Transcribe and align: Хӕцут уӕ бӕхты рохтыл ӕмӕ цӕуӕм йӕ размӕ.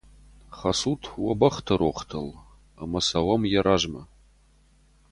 Хӕцут 0.57 1.01
уӕ 1.21 1.33
бӕхты 1.39 1.73
рохтыл 1.81 2.27
ӕмӕ 2.83 3.01
цӕуӕм 3.07 3.41
йӕ 3.51 3.61
размӕ. 3.65 4.01